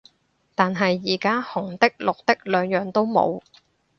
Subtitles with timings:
[0.55, 3.39] 但係而家紅的綠的兩樣都冇